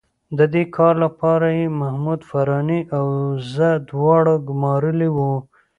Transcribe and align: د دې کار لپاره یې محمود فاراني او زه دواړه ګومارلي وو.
د 0.37 0.39
دې 0.53 0.63
کار 0.75 0.93
لپاره 1.05 1.47
یې 1.57 1.65
محمود 1.81 2.19
فاراني 2.29 2.81
او 2.97 3.05
زه 3.53 3.67
دواړه 3.89 4.33
ګومارلي 4.47 5.09
وو. 5.15 5.33